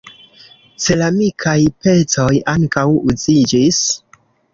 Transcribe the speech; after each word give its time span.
Ceramikaj 0.85 1.57
pecoj 1.85 2.31
ankaŭ 2.55 2.87
uziĝis. 3.11 3.83